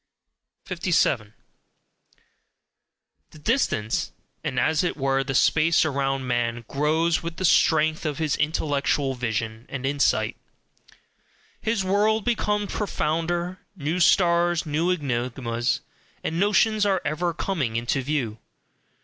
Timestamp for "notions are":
16.39-16.99